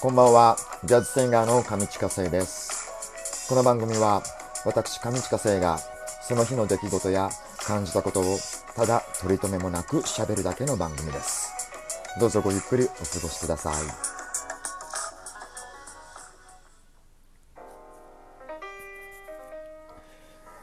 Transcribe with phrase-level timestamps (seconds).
[0.00, 3.48] こんばんは、ジャズシンガーの上近生です。
[3.48, 4.22] この番組は、
[4.64, 5.78] 私上近生が、
[6.22, 7.30] その日の出来事や
[7.64, 8.38] 感じたことを、
[8.74, 11.52] ただ取り留めもなく喋るだけの番組です。
[12.18, 13.74] どうぞごゆっくりお過ごしください。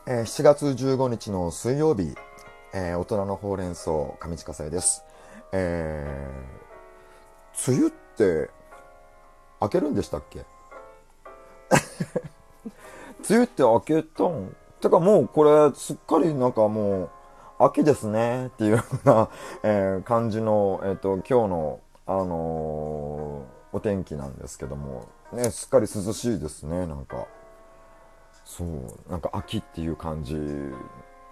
[0.05, 2.15] えー7月15日の水曜日、
[2.73, 5.03] えー大人のほうれん草上近生です。
[5.53, 6.68] えー、
[7.67, 8.49] 梅雨って
[9.59, 10.45] 開けるんでしたっけ？
[13.29, 14.55] 梅雨って開けたん？
[14.81, 17.09] てかもうこれすっかりなんかもう
[17.59, 19.29] 秋ですねっていうような、
[19.63, 27.27] えー感じの、えっ、と、今日の、あのーお天気なんですけども、ね、すっかり涼しいですね、なんか。
[28.45, 28.67] そう、
[29.11, 30.33] なんか秋っていう感じ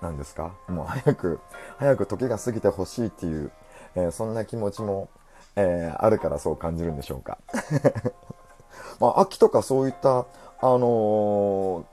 [0.01, 0.51] なんですか？
[0.67, 1.39] もう早く、
[1.79, 3.51] 早く時が過ぎてほしいっていう、
[3.95, 5.09] えそんな気持ちも、
[5.59, 7.39] えーあるからそう感じるんでしょうか。
[9.01, 10.25] まあ、秋とかそういった、あ
[10.61, 11.83] のー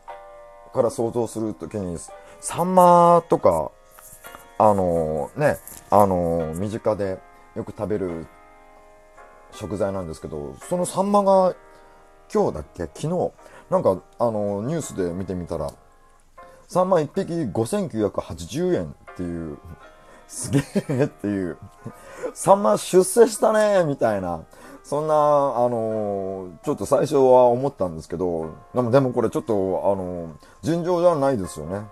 [0.74, 1.98] から想像するときに、
[2.40, 3.70] サンマとか、
[4.58, 5.58] あのーね、
[5.90, 7.18] あの身近で
[7.54, 8.26] よく食べる
[9.52, 11.54] 食材なんですけど、そのサンマが
[12.32, 12.82] 今日だっけ？
[12.82, 13.32] 昨日、
[13.70, 15.70] なんか、あのニュースで見てみたら、
[16.68, 19.58] サンマ1匹5980円っていう、
[20.34, 21.56] すげえっていう、
[22.34, 24.42] サンマ出世したねみたいな、
[24.82, 25.18] そんな、あ
[25.68, 31.82] のーちょっと最初は思ったんですけど、でもでもこれちょっと、あのー尋常じゃないですよね。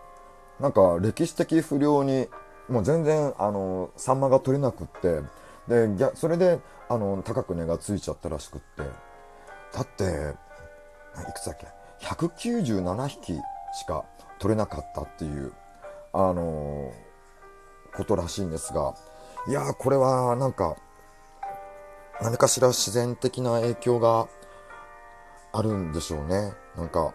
[0.58, 2.26] なんか歴史的不良に、
[2.68, 5.20] もう全然、あのーサンマが取れなくって、
[5.68, 8.82] で、それで、あの高く値がついちゃったらしくって。
[9.72, 11.68] だって、いくつだっけ
[12.04, 14.04] ?197 匹しか
[14.40, 15.52] 取れなかったっていう、
[16.12, 17.11] あのー
[17.96, 18.94] ことらしいんですが、
[19.48, 20.76] いやー、これはなんか、
[22.20, 24.28] 何かしら自然的な影響が
[25.52, 26.52] あるんでしょうね。
[26.76, 27.14] なんか、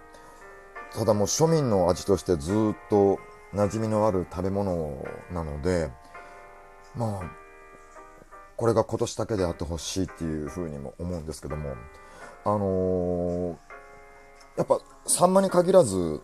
[0.93, 3.17] ただもう庶民の味としてずっと
[3.53, 5.89] 馴染みのある食べ物なので、
[6.95, 7.31] まあ、
[8.55, 11.75] これが今年だけであってほしいっていうふうにも思うんですけども、
[12.43, 13.67] あのー
[14.57, 16.19] やっぱサンマに限らず、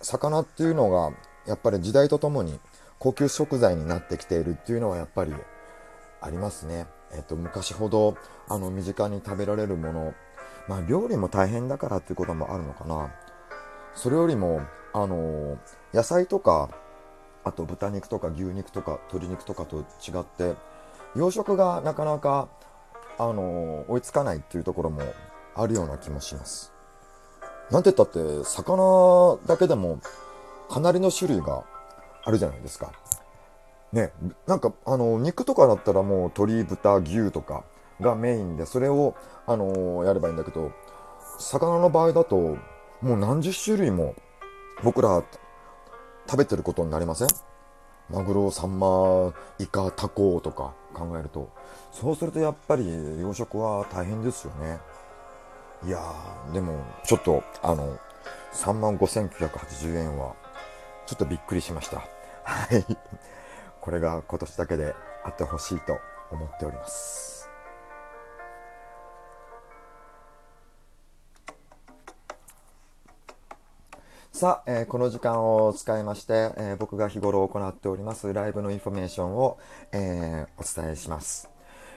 [0.00, 1.10] 魚っていうのが、
[1.46, 2.60] やっぱり時代とともに
[2.98, 5.34] 高級食材になってきているっていうのはやっぱり
[6.20, 6.86] ありますね。
[7.12, 8.16] えっと、昔ほど、
[8.48, 10.14] あの、身近に食べられるもの、
[10.68, 13.12] まあ、料理も大変だからっていうこともあるのかな。
[13.94, 14.62] それよりも、
[14.92, 15.58] あの、
[15.94, 16.70] 野菜とか、
[17.44, 20.56] あと豚肉とか牛肉とか鶏肉とかと違って、
[21.14, 22.48] 養殖がなかなか、
[23.18, 25.02] あの、追いつかないっていうところも
[25.54, 26.72] あるような気もします。
[27.70, 30.00] なんて言ったって、魚だけでも
[30.68, 31.64] かなりの種類が
[32.26, 32.92] あるじゃないですか。
[33.92, 34.12] ね、
[34.46, 37.64] なんか、あの、肉とかだったらもう鶏、豚、牛とか
[38.00, 39.14] がメインで、それを、
[39.46, 40.72] あのやればいいんだけど、
[41.38, 42.36] 魚の場合だと、
[43.00, 44.14] もう何十種類も
[44.82, 45.22] 僕ら
[46.28, 47.28] 食べてることになりません？
[48.10, 51.50] マグロ、サンマ、イカ、タコとか考えると、
[51.92, 54.78] そうするとやっぱり養殖は大変ですよね。
[55.84, 57.98] いやー、でも、ちょっと、あの、
[58.52, 60.34] 3万5980円は、
[61.06, 62.02] ちょっとびっくりしました。
[62.46, 62.84] はい。
[63.80, 65.98] これが今年だけであってほしいと
[66.30, 67.50] 思っております。
[74.32, 79.58] さあ、えーこの時間を使いまして、えー僕が日頃行っておりますライブのインフォメーションを、
[79.92, 81.50] えーお伝えします。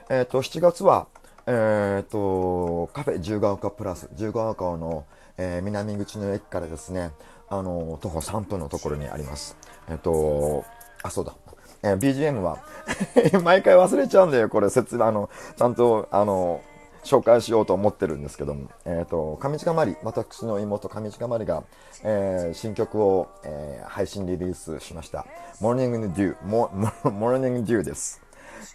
[0.09, 1.07] えっ、と、7月は、
[1.45, 5.05] えっ、と、カフェ自由が丘プラス、自由が丘の、
[5.37, 7.11] えー南口の駅からですね、
[7.49, 9.57] あの、徒歩3分のところにあります。
[9.89, 10.63] えっ、と、
[11.03, 11.33] あ、そうだ。
[11.81, 12.59] えー BGM は、
[13.43, 16.61] 毎回忘れちゃうんだよ、これ、説明、あの、ちゃんと、あの、
[17.03, 21.63] 紹介しようと思ってるんですけども、えっ、と、上近まり、私の妹上近まりが、
[22.03, 25.25] えー新曲を、えー配信リリースしました。
[25.61, 28.21] Morning Dew、モモ Morning Dew です。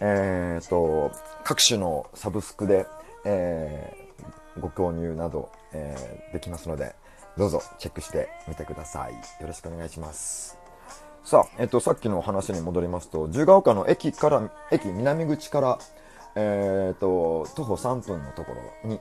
[0.01, 1.11] えっ、と、
[1.45, 2.87] 各種のサブスクで、
[3.25, 4.05] えー
[4.61, 6.95] ご購入など、えーできますので、
[7.37, 9.13] どうぞチェックしてみてください。
[9.13, 10.57] よろしくお願いします。
[11.25, 15.79] さあ、えっと、さっきの話に戻りますと、自由が丘の駅から、駅南口から、
[16.37, 18.53] えっと、徒歩3分のとこ
[18.85, 19.01] ろに、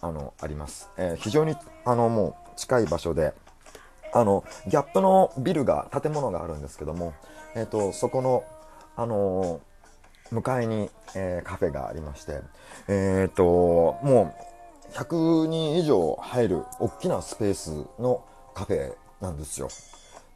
[0.00, 0.90] あの、あります。
[0.96, 3.32] えー非常に、あの、もう近い場所で、
[4.12, 7.14] あの、ギャップのビルが、建物があるんですけども、
[7.56, 8.44] えっと、そこの、
[8.94, 9.60] あの
[10.30, 12.42] 向かいに、えーカフェがありまして、
[12.86, 14.51] えっと、もう、
[14.92, 18.24] 100人以上入る大きなスペースの
[18.54, 19.68] カフェなんですよ。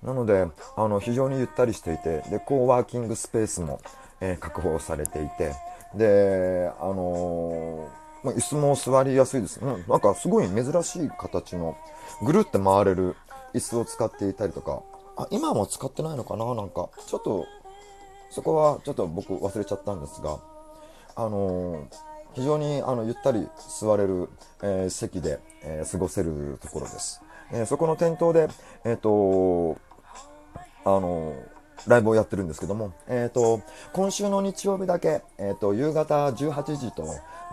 [0.03, 3.81] なので、あの、非常にゆったりしていて、で、コーワーキングスペースも、
[4.21, 5.55] えー確保されていて、
[5.95, 7.89] で、あの
[8.23, 9.61] まあ、椅子も座りやすいです。
[9.61, 11.77] うん、なんかすごい珍しい形の、
[12.23, 13.17] ぐるって回れる
[13.55, 14.83] 椅子を使っていたりとか、
[15.17, 16.55] あ、今も使ってないのかな？
[16.55, 17.47] なんか、ちょっと、
[18.31, 20.39] そこはちょっと僕忘れちゃったんですが、
[21.15, 21.87] あのー、
[22.37, 23.49] 非常にあのゆったり
[23.81, 24.29] 座れる、
[24.63, 27.23] えー、席で、えー、過ごせるところです。
[27.51, 28.49] えそこの店頭で、
[28.85, 29.79] えっ、と
[30.85, 31.35] あの
[31.87, 33.63] ライブをやってるんですけども、えっ、と、
[33.93, 37.07] 今週の日曜日だけ、えっ、と、夕方18時と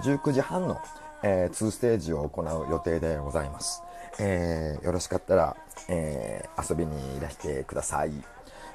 [0.04, 0.82] 19時半の、
[1.24, 3.84] え2ステージを行う予定でございます。
[4.20, 5.56] えよろしかったら、
[5.88, 8.12] え遊びにいらしてください。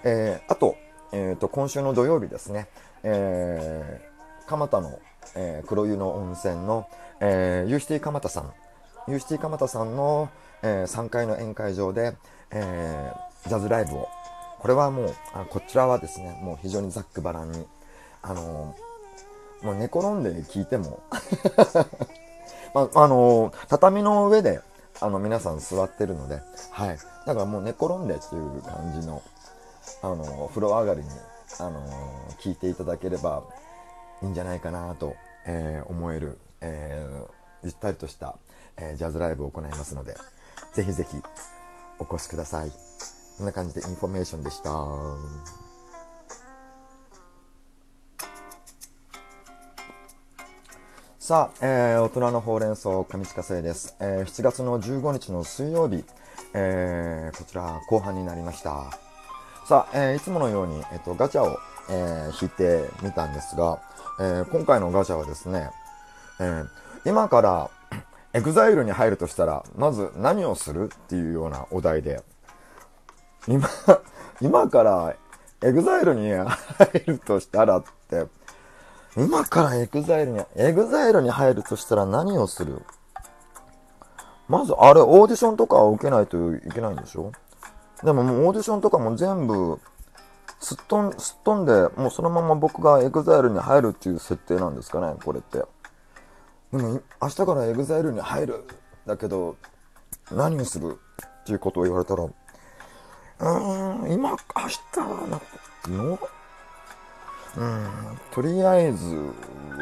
[0.05, 0.77] えあと、
[1.13, 2.69] えっ、と、今週の土曜日ですね、
[3.03, 4.01] え
[4.49, 4.99] 蒲田の、
[5.37, 6.89] え黒湯の温泉の、
[7.21, 8.53] えー、ユーシティ蒲田さん、
[9.07, 10.31] ユーシティ蒲田さんの、
[10.63, 12.17] え3階の宴会場で、
[12.51, 13.13] え
[13.47, 14.09] ジャズライブを。
[14.59, 17.67] これはもう、あこちらはですね、もう非常にざっくばらんに、
[18.23, 18.75] あの、
[19.63, 21.01] もう寝転んで聞いても。
[22.75, 24.61] まあ、の、畳の上で、
[25.01, 26.41] あの、皆さん座ってるので、
[26.71, 26.99] はい。
[27.27, 29.23] だからもう寝転んでっていう感じの、
[30.03, 31.09] あの、風呂上がりに、
[31.61, 31.81] あの
[32.41, 33.43] 聞いていただければ
[34.23, 35.17] いいんじゃないかなと、
[35.47, 37.07] え思える、え
[37.63, 38.37] ゆったりとした、
[38.77, 40.17] えジャズライブを行いますので、
[40.73, 41.17] ぜひぜひ
[41.99, 42.71] お越しください。
[43.39, 44.71] こんな感じでインフォメーションでした。
[51.29, 53.97] さあ、えー、大人のほうれん草、上近生です。
[54.01, 56.03] えー、7月の15日の水曜日、
[56.55, 59.08] えー、こちら後半になりました。
[59.69, 61.59] さあ、えー、いつものように、えっ、と、ガチャを、
[61.91, 63.83] えー、引いてみたんですが、
[64.19, 65.69] えー、今回のガチャはですね、
[66.41, 66.69] えー、
[67.05, 67.71] 今から
[68.33, 72.23] EXILE に入るとしたら、まず何をするっていうようなお題で、
[73.47, 73.69] 今、
[74.41, 75.15] 今から
[75.61, 76.49] EXILE に入
[77.07, 78.27] るとしたらって、
[79.19, 82.81] 今から EXILE に、 EXILE に入るとしたら何をする？
[84.49, 87.33] まず、あれ、オーディションとかを受けないといけないんでしょ？
[88.05, 89.81] でももうオーディションとかも全部、
[90.61, 95.59] すっ飛ん、すっ飛んで、もうそのまま僕が EXILE に入るっていう設定なんですかね、これって。
[96.73, 98.65] でも、明日から EXILE に入る。
[99.07, 99.57] だけど、
[100.31, 100.99] 何をする
[101.43, 105.41] っていうことを言われたら、うーん、今、明日は
[105.89, 106.19] な、の、
[107.57, 107.89] うん、
[108.31, 109.17] とりあえず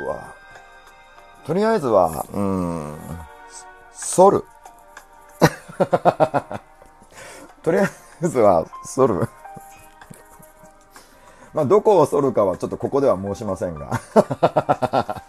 [0.06, 0.34] は、
[1.44, 2.98] とりあえずは、うーん、
[4.16, 4.44] 反る。
[7.62, 8.05] とりあえず
[8.40, 8.66] は、
[8.96, 9.28] 反る。
[11.52, 14.00] まあ、どこを反るかはちょっとここでは申しませんが。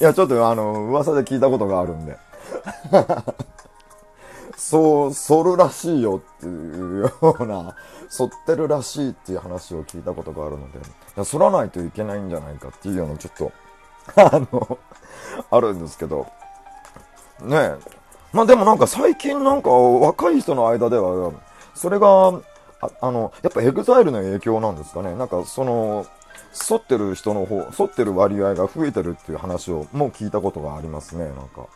[0.00, 2.18] いや、ちょっとあの、噂で聞いたことがあるんで。
[4.56, 7.76] そう、反るらしいよっていうような、
[8.16, 10.82] 反ってるらしいっていう話を聞いたことがあるので、い
[11.16, 13.52] や反らないといけないんじゃないかっていうようなちょっと、
[14.16, 14.78] あの、
[15.50, 16.26] あるんですけど、
[17.40, 17.76] ねえ。
[18.32, 21.30] まあでもなんか最近なんか若い人の間では、
[21.74, 22.28] それが、
[22.80, 25.14] ああの、やっぱ EXILE の影響なんですかね。
[25.14, 26.06] なんかその、
[26.68, 31.66] 反ってる人の方、反ってる割合が増えてるっていう話をもう聞いたことがありますね、なんか。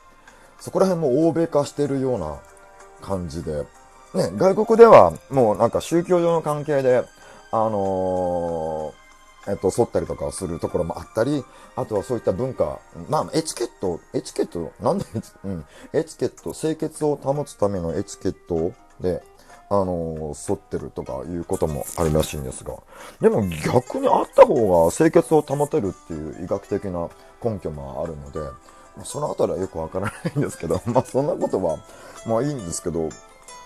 [0.60, 2.38] そこら辺も欧米化してるような
[3.00, 3.64] 感じで、
[4.14, 7.04] ね、外国ではもうなんか宗教上の関係で、
[7.52, 11.44] あのー、えっと、沿ったりとかするところもあったり、
[11.76, 15.06] あとはそういった文化、まあ、エチケット、エチケット、なんで、
[15.44, 19.22] うん、エチケット、清潔を保つためのエチケットで、
[19.70, 22.74] あのー、沿ってるとかいうこともあるらしいんですが、
[23.20, 27.08] でも逆にあった方が清潔を保てるっていう医学的な
[27.44, 28.40] 根拠もあるので、
[29.04, 31.78] そのあたりはよくわからないんですけど、 まあそんなことは、
[32.26, 33.10] まあいいんですけど、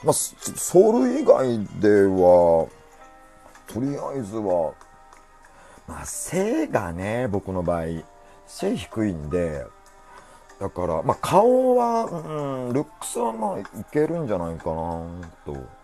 [0.03, 2.67] まあ、ソウル以外では、
[3.69, 4.73] とりあえずは、
[5.87, 7.85] まあ背がね、僕の場合、
[8.47, 9.65] 背低いんで、
[10.59, 15.05] だから、まあ顔は、うん、ルックスはまあいけるんじゃないかな
[15.47, 15.82] と。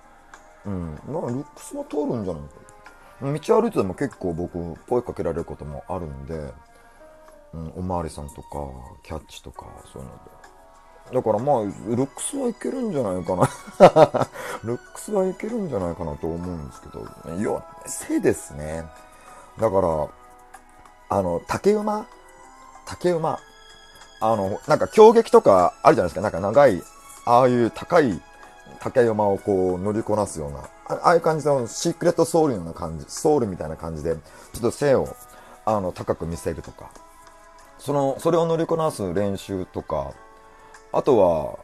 [0.68, 2.68] うん、まあルックスは通るんじゃないか。
[3.20, 6.52] 道歩いてても結構僕、声かけられることもあるんで、
[7.54, 8.58] うん、おまわりさんとか、
[9.02, 10.38] キャッチとか、そういうので。
[11.14, 13.48] だからまあ、ルックスはいけるんじゃないかな
[14.62, 17.00] ルックスはいけるんじゃないかなと思うんですけど、
[17.34, 18.84] いや、背ですね。
[19.58, 20.08] だから、
[21.08, 22.06] あの、竹馬？
[22.84, 23.38] 竹馬
[24.20, 26.20] あの、なんか強撃とかあるじゃないですか。
[26.20, 26.82] なんか長い、
[27.24, 28.20] ああいう高い
[28.80, 34.20] 竹馬をこう乗りこなすような、ああいう感じのシークレットソウルのような感じ、ソウルみたいな感じで、ちょ
[34.58, 35.08] っと背を、
[35.64, 36.90] あの、高く見せるとか、
[37.78, 40.12] その、それを乗りこなす練習とか、
[40.92, 41.58] あとは、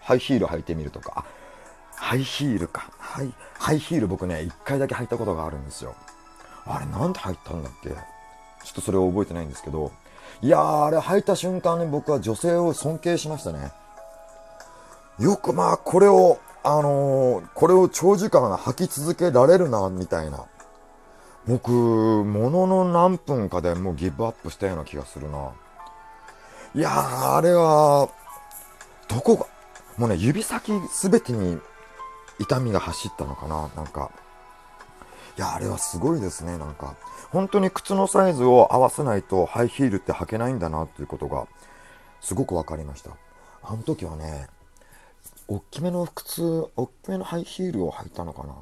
[0.00, 1.24] ハイヒール履いてみるとか、
[1.96, 2.90] ハイヒールか。
[2.98, 5.94] ハイ、ハイヒール僕ね、一回だけ履いたことがあるんですよ。
[6.66, 7.90] あれ、なんで履いたんだっけ？
[7.90, 9.92] ちょっとそれを覚えてないんですけど、
[10.42, 13.72] いやー、あれ履いた瞬間に僕は女性を尊敬しましたね。
[15.18, 20.44] よくまあ、これを、あのー、これを長時間履き続けられるな、みたいな。
[21.46, 25.52] 僕、ものの何分かでもうギブアップしたような気がするな。
[26.74, 28.08] いやー、あれは、
[29.08, 29.46] どこが、
[29.98, 31.60] もうね、指先すべてに
[32.40, 34.10] 痛みが走ったのかな、なんか。
[35.36, 36.96] いや、あれはすごいですね、なんか。
[37.30, 41.46] 本当に靴のサイズを合わせないとハイヒールって履けないんだなっていうことが、
[42.20, 43.10] すごく分かりました。
[43.62, 44.48] あの時はね、
[45.46, 46.42] 大きめの靴、
[46.76, 48.54] 大きめのハイヒールを履いたのかな？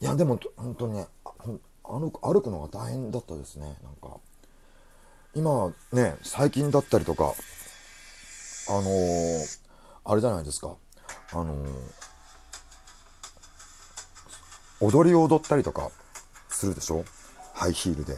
[0.00, 1.06] いや、でも、本当にね、
[1.84, 2.10] 歩
[2.42, 4.18] くのが大変だったですね、なんか。
[5.34, 7.34] 今、ね、最近だったりとか、
[8.68, 9.58] あのー、
[10.04, 10.76] あれじゃないですか、
[11.32, 11.70] あのー、
[14.80, 15.90] 踊りを踊ったりとか
[16.48, 17.04] するでしょ？
[17.52, 18.16] ハイヒールで。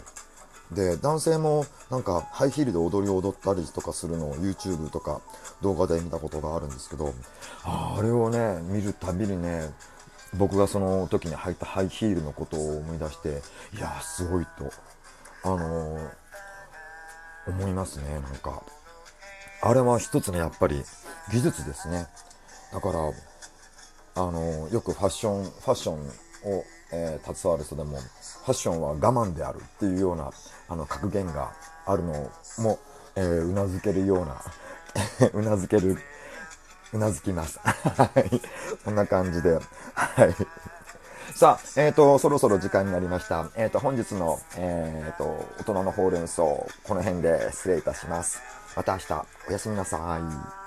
[0.75, 5.21] で、男性もなんかハイヒールで踊りを踊ったりとかするのを YouTube とか
[5.61, 7.13] 動画で見たことがあるんですけど、
[7.65, 9.71] あれをね、見るたびにね、
[10.35, 13.43] 僕がその時に履いたハイヒールのことを思い出して、
[13.77, 14.73] いやすごいと、
[15.45, 16.11] あのー、
[17.49, 18.63] 思いますね、なんか。
[19.65, 20.83] あれは一つのやっぱり
[21.31, 22.07] 技術ですね。
[22.73, 22.99] だから、
[24.15, 30.31] あのー、よくファッション、ファッションを、えー、携わる人でも、ファッションは我慢であるっていうような、
[30.69, 31.53] あの、格言が
[31.87, 32.79] あるのも、
[33.17, 34.43] うなずけるような、
[35.33, 35.99] うなずける、
[36.93, 37.59] うなずきます。
[37.61, 38.41] はい。
[38.85, 39.59] こんな感じで、
[39.95, 40.37] はい。
[41.35, 43.49] さあ、えっ、ー、と、そろそろ時間になりました。
[43.57, 45.25] えっ、ー、と、本日の、えっ、ー、と、
[45.59, 48.41] 大人のほうれん草、この辺で失礼いたします。
[48.77, 50.62] また明日、おやすみなさい。